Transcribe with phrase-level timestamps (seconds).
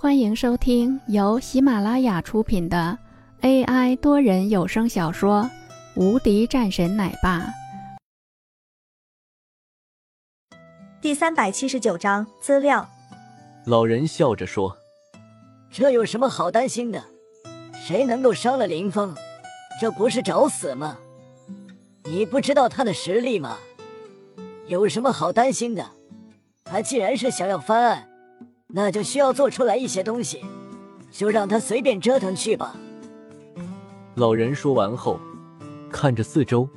[0.00, 2.96] 欢迎收听由喜马拉雅出品的
[3.40, 5.42] AI 多人有声小说
[6.00, 7.40] 《无敌战神奶爸》
[11.02, 12.88] 第三百七十九章资料。
[13.66, 14.76] 老人笑着说
[15.68, 17.02] ：“这有什么好担心的？
[17.74, 19.12] 谁能够伤了林峰，
[19.80, 20.96] 这不是找死吗？
[22.04, 23.58] 你不知道他的实力吗？
[24.68, 25.90] 有什么好担心的？
[26.62, 28.07] 他既然是想要翻案，
[28.68, 30.44] 那就需要做出来一些东西，
[31.10, 32.76] 就让他随便折腾去吧。”
[34.14, 35.18] 老人说完后，
[35.90, 36.68] 看着四周，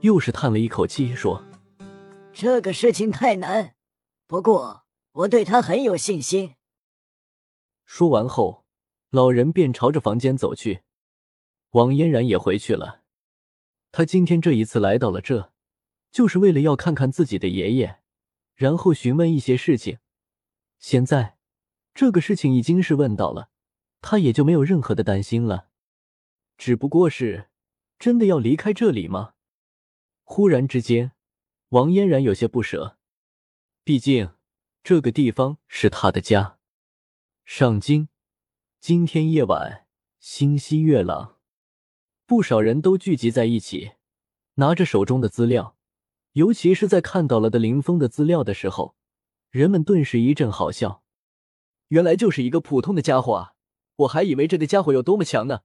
[0.00, 1.42] 又是叹了一口气，说
[2.32, 3.74] ：“这个事情太难，
[4.26, 4.82] 不过
[5.12, 6.54] 我对他很有信心。”
[7.84, 8.64] 说完后，
[9.10, 10.82] 老人便朝着房间走去。
[11.72, 13.00] 王嫣然也回去了。
[13.90, 15.52] 他今天这一次来到了这，
[16.10, 18.00] 就是为了要看看自己的爷爷，
[18.54, 19.98] 然后询问一些事情。
[20.82, 21.38] 现在，
[21.94, 23.50] 这个事情已经是问到了，
[24.00, 25.68] 他也就没有任何的担心了。
[26.58, 27.50] 只不过是，
[28.00, 29.34] 真的要离开这里吗？
[30.24, 31.12] 忽然之间，
[31.68, 32.98] 王嫣然有些不舍，
[33.84, 34.32] 毕竟
[34.82, 36.58] 这个地方是他的家。
[37.44, 38.08] 上京，
[38.80, 39.86] 今天夜晚，
[40.18, 41.38] 星稀月朗，
[42.26, 43.92] 不少人都聚集在一起，
[44.54, 45.76] 拿着手中的资料，
[46.32, 48.96] 尤其是在看到了的林峰的资料的时候，
[49.52, 51.02] 人们顿时一阵好笑。
[51.88, 53.52] 原来就是一个普通的家伙啊！
[53.96, 55.60] 我还以为这个家伙有多么强呢，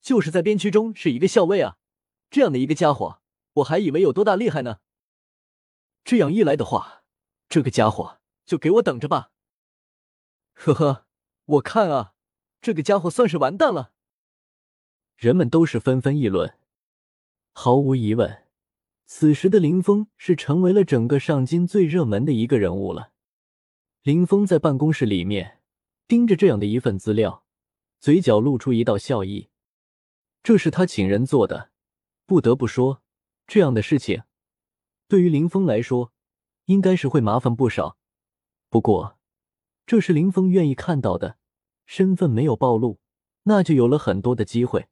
[0.00, 1.76] 就是在边区中是一个校尉啊！
[2.30, 3.20] 这样的一个家伙，
[3.52, 4.80] 我还以为有多大厉害呢。
[6.02, 7.04] 这样一来的话，
[7.48, 9.30] 这个家伙就给我等着吧！
[10.54, 11.06] 呵呵。
[11.44, 12.14] 我看啊，
[12.60, 13.92] 这个家伙算是完蛋了。
[15.16, 16.58] 人们都是纷纷议论。
[17.52, 18.46] 毫无疑问，
[19.06, 23.12] 此时的林峰是成为了整个上京最热门的一个人物了。
[24.08, 25.60] 林峰在办公室里面
[26.06, 27.44] 盯着这样的一份资料，
[28.00, 29.50] 嘴角露出一道笑意。
[30.42, 31.72] 这是他请人做的。
[32.24, 33.02] 不得不说，
[33.46, 34.22] 这样的事情
[35.08, 36.14] 对于林峰来说，
[36.64, 37.98] 应该是会麻烦不少。
[38.70, 39.18] 不过，
[39.84, 41.36] 这是林峰愿意看到的，
[41.84, 42.98] 身份没有暴露，
[43.42, 44.88] 那就有了很多的机会。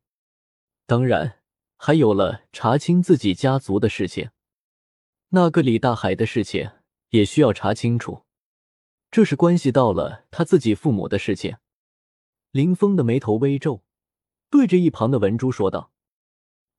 [0.84, 1.38] 当然，
[1.78, 4.28] 还有了查清自己家族的事情。
[5.30, 6.70] 那个李大海的事情
[7.08, 8.25] 也需要查清楚，
[9.10, 11.56] 这是关系到了他自己父母的事情。
[12.50, 13.82] 林峰的眉头微皱，
[14.50, 15.92] 对着一旁的文珠说道：“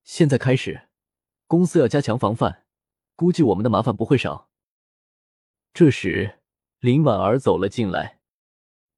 [0.04, 0.90] 现在开始，
[1.48, 2.66] 公司要加强防范，
[3.16, 4.50] 估计我们的麻烦不会少。”
[5.74, 6.36] 这时。
[6.80, 8.20] 林婉儿走了进来，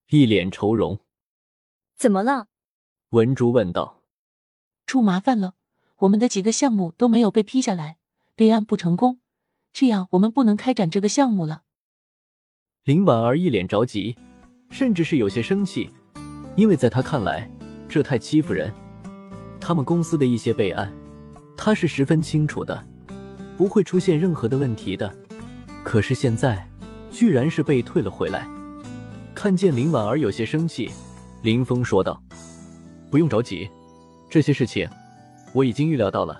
[0.10, 1.00] 一脸愁容。
[1.96, 2.50] 怎么了？
[3.12, 4.04] 文珠问道。
[4.86, 5.56] 出麻烦了，
[6.00, 7.98] 我们的几个项目都没有被批下来，
[8.36, 9.22] 备案不成功，
[9.72, 11.64] 这样我们不能开展这个项目了。
[12.90, 14.18] 林婉儿一脸着急，
[14.72, 15.92] 甚至是有些生气，
[16.56, 17.48] 因为在她看来，
[17.88, 18.74] 这太欺负人。
[19.62, 20.92] 他们公司的一些备案，
[21.56, 22.84] 她是十分清楚的，
[23.56, 25.16] 不会出现任何的问题的。
[25.84, 26.68] 可是现在。
[27.12, 28.48] 居然是被退了回来。
[29.36, 30.90] 看见林婉儿有些生气，
[31.42, 32.22] 林峰说道
[33.10, 33.70] ：“不用着急，
[34.30, 34.88] 这些事情
[35.54, 36.40] 我已经预料到了。”